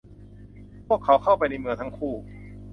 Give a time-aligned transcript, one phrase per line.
[0.87, 2.13] พวกเขาเข้าไปในเมืองทั้งคู่